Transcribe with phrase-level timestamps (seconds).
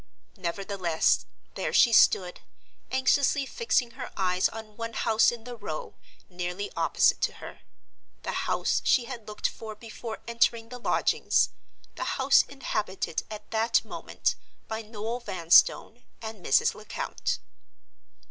[0.37, 2.39] Nevertheless, there she stood,
[2.89, 5.93] anxiously fixing her eyes on one house in the row,
[6.27, 11.49] nearly opposite to her—the house she had looked for before entering the lodgings;
[11.97, 14.33] the house inhabited at that moment
[14.67, 16.73] by Noel Vanstone and Mrs.
[16.73, 17.37] Lecount.